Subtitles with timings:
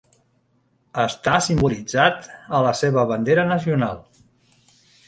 [1.03, 2.27] Està simbolitzat
[2.61, 4.07] a la seva bandera nacional.